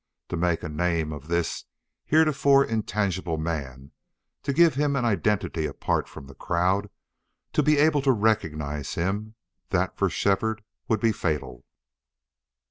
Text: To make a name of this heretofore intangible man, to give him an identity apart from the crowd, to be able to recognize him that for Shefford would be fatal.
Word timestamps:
To 0.29 0.35
make 0.35 0.63
a 0.63 0.67
name 0.67 1.13
of 1.13 1.27
this 1.27 1.65
heretofore 2.05 2.65
intangible 2.65 3.37
man, 3.37 3.91
to 4.41 4.51
give 4.51 4.73
him 4.73 4.95
an 4.95 5.05
identity 5.05 5.67
apart 5.67 6.09
from 6.09 6.25
the 6.25 6.33
crowd, 6.33 6.89
to 7.53 7.61
be 7.61 7.77
able 7.77 8.01
to 8.01 8.11
recognize 8.11 8.95
him 8.95 9.35
that 9.69 9.95
for 9.95 10.09
Shefford 10.09 10.63
would 10.87 11.01
be 11.01 11.11
fatal. 11.11 11.65